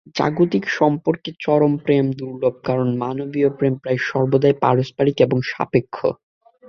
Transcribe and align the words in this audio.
জাগতিক 0.15 0.65
সম্পর্কে 0.69 1.29
চরম 1.39 1.73
প্রেম 1.77 2.05
দুর্লভ, 2.11 2.55
কারণ 2.63 2.87
মানবীয় 2.97 3.49
প্রেম 3.49 3.73
প্রায় 3.75 3.99
সর্বদাই 4.09 4.55
পারস্পরিক 4.63 5.17
এবং 5.21 5.37
সাপেক্ষ। 5.51 5.97